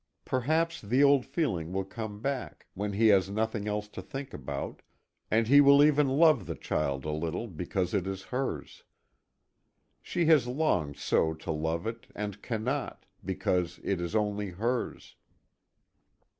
[0.25, 4.81] Perhaps the old feeling will come back, when he has nothing else to think about,
[5.29, 8.83] and he will even love the child a little because it is hers.
[10.01, 15.17] She has longed so to love it, and cannot because it is only hers.